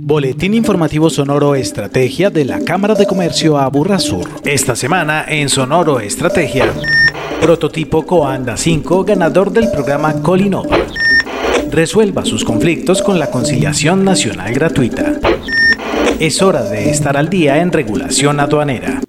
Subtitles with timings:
[0.00, 4.28] Boletín informativo Sonoro Estrategia de la Cámara de Comercio Aburra Sur.
[4.44, 6.72] Esta semana en Sonoro Estrategia.
[7.40, 10.78] Prototipo Coanda 5, ganador del programa Colinova.
[11.70, 15.18] Resuelva sus conflictos con la conciliación nacional gratuita.
[16.18, 19.00] Es hora de estar al día en regulación aduanera.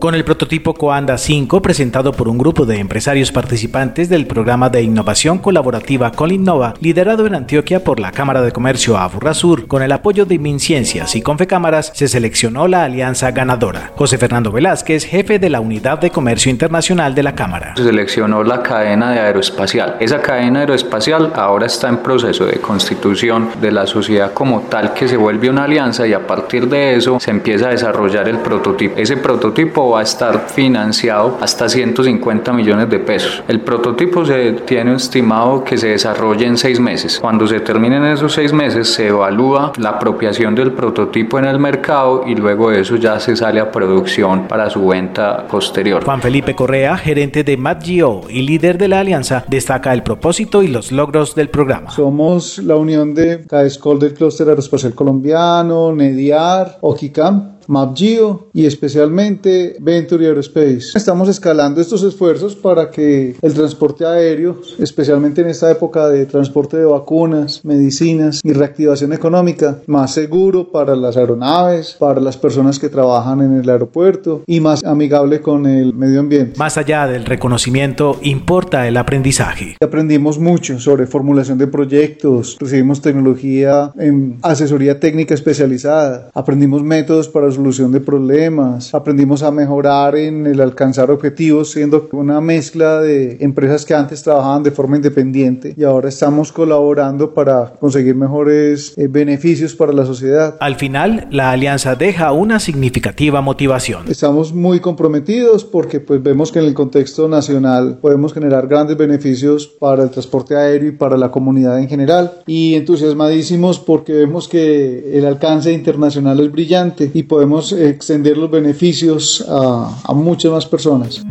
[0.00, 4.80] Con el prototipo Coanda 5 presentado por un grupo de empresarios participantes del programa de
[4.80, 10.24] innovación colaborativa Colinnova, liderado en Antioquia por la Cámara de Comercio Aburrasur, con el apoyo
[10.24, 13.92] de Minciencias y Confecámaras, se seleccionó la alianza ganadora.
[13.94, 17.74] José Fernando Velázquez, jefe de la Unidad de Comercio Internacional de la Cámara.
[17.76, 19.98] Se seleccionó la cadena de aeroespacial.
[20.00, 25.08] Esa cadena aeroespacial ahora está en proceso de constitución de la sociedad como tal que
[25.08, 28.96] se vuelve una alianza y a partir de eso se empieza a desarrollar el prototipo.
[28.96, 33.42] Ese prototipo va a estar financiado hasta 150 millones de pesos.
[33.48, 37.18] El prototipo se tiene estimado que se desarrolle en seis meses.
[37.20, 42.24] Cuando se terminen esos seis meses se evalúa la apropiación del prototipo en el mercado
[42.26, 46.04] y luego de eso ya se sale a producción para su venta posterior.
[46.04, 50.68] Juan Felipe Correa, gerente de MatGO y líder de la alianza, destaca el propósito y
[50.68, 51.90] los logros del programa.
[51.90, 60.26] Somos la unión de CAESCOL del Clúster Aeroespacial Colombiano, NEDIAR, OKICAM MapGeo y especialmente Venture
[60.26, 60.90] Aerospace.
[60.96, 66.76] Estamos escalando estos esfuerzos para que el transporte aéreo, especialmente en esta época de transporte
[66.76, 72.88] de vacunas, medicinas y reactivación económica, más seguro para las aeronaves, para las personas que
[72.88, 76.58] trabajan en el aeropuerto y más amigable con el medio ambiente.
[76.58, 79.76] Más allá del reconocimiento, importa el aprendizaje.
[79.80, 87.46] Aprendimos mucho sobre formulación de proyectos, recibimos tecnología en asesoría técnica especializada, aprendimos métodos para
[87.60, 93.84] solución de problemas, aprendimos a mejorar en el alcanzar objetivos, siendo una mezcla de empresas
[93.84, 99.74] que antes trabajaban de forma independiente y ahora estamos colaborando para conseguir mejores eh, beneficios
[99.74, 100.56] para la sociedad.
[100.58, 104.08] Al final, la alianza deja una significativa motivación.
[104.08, 109.66] Estamos muy comprometidos porque pues vemos que en el contexto nacional podemos generar grandes beneficios
[109.66, 115.18] para el transporte aéreo y para la comunidad en general y entusiasmadísimos porque vemos que
[115.18, 121.22] el alcance internacional es brillante y podemos extender los beneficios a, a muchas más personas.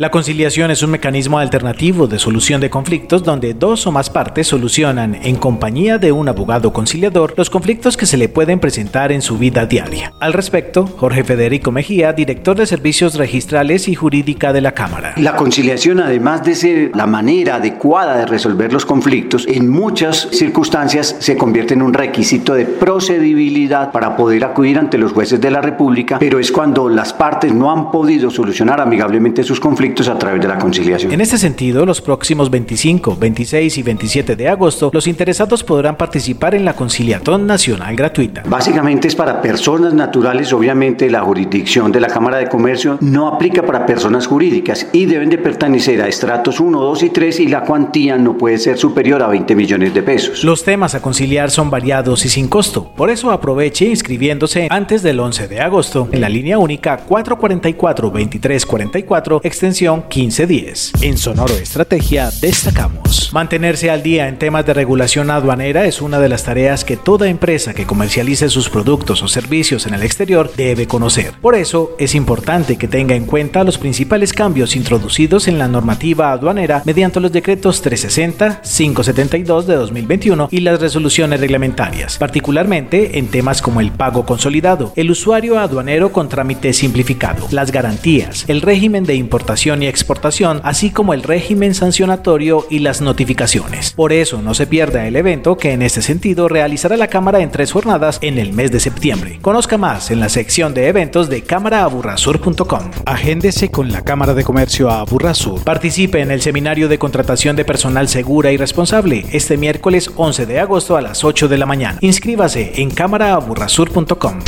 [0.00, 4.46] La conciliación es un mecanismo alternativo de solución de conflictos donde dos o más partes
[4.46, 9.20] solucionan en compañía de un abogado conciliador los conflictos que se le pueden presentar en
[9.20, 10.14] su vida diaria.
[10.18, 15.12] Al respecto, Jorge Federico Mejía, director de Servicios Registrales y Jurídica de la Cámara.
[15.18, 21.14] La conciliación, además de ser la manera adecuada de resolver los conflictos, en muchas circunstancias
[21.18, 25.60] se convierte en un requisito de procedibilidad para poder acudir ante los jueces de la
[25.60, 30.40] República, pero es cuando las partes no han podido solucionar amigablemente sus conflictos a través
[30.40, 31.12] de la conciliación.
[31.12, 36.54] En este sentido, los próximos 25, 26 y 27 de agosto, los interesados podrán participar
[36.54, 38.42] en la conciliatón nacional gratuita.
[38.46, 43.62] Básicamente es para personas naturales, obviamente la jurisdicción de la Cámara de Comercio no aplica
[43.62, 47.62] para personas jurídicas y deben de pertenecer a estratos 1, 2 y 3 y la
[47.62, 50.44] cuantía no puede ser superior a 20 millones de pesos.
[50.44, 55.20] Los temas a conciliar son variados y sin costo, por eso aproveche inscribiéndose antes del
[55.20, 60.92] 11 de agosto en la línea única 444-2344 extensión 1510.
[61.02, 63.30] En Sonoro Estrategia destacamos.
[63.32, 67.28] Mantenerse al día en temas de regulación aduanera es una de las tareas que toda
[67.28, 71.32] empresa que comercialice sus productos o servicios en el exterior debe conocer.
[71.40, 76.32] Por eso es importante que tenga en cuenta los principales cambios introducidos en la normativa
[76.32, 83.62] aduanera mediante los decretos 360, 572 de 2021 y las resoluciones reglamentarias, particularmente en temas
[83.62, 89.14] como el pago consolidado, el usuario aduanero con trámite simplificado, las garantías, el régimen de
[89.14, 93.92] importación y exportación, así como el régimen sancionatorio y las notificaciones.
[93.92, 97.50] Por eso no se pierda el evento que en este sentido realizará la Cámara en
[97.50, 99.38] tres jornadas en el mes de septiembre.
[99.40, 102.90] Conozca más en la sección de eventos de cámaraaburrasur.com.
[103.06, 105.62] Agéndese con la Cámara de Comercio Aburrasur.
[105.62, 110.58] Participe en el seminario de contratación de personal segura y responsable este miércoles 11 de
[110.58, 111.98] agosto a las 8 de la mañana.
[112.00, 114.40] Inscríbase en cámaraaburrasur.com.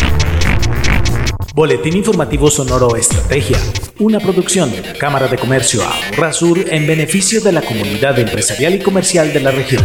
[1.55, 3.59] Boletín Informativo Sonoro Estrategia,
[3.99, 5.83] una producción de la Cámara de Comercio
[6.33, 9.85] Sur en beneficio de la comunidad empresarial y comercial de la región.